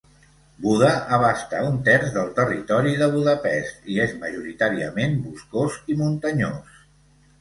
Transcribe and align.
Buda 0.61 0.87
abasta 1.17 1.59
un 1.65 1.75
terç 1.89 2.07
del 2.15 2.31
territori 2.39 2.93
de 3.01 3.09
Budapest 3.17 3.85
i 3.97 3.99
és 4.07 4.17
majoritàriament 4.25 5.15
boscós 5.27 5.77
i 5.95 5.99
muntanyós. 6.01 6.83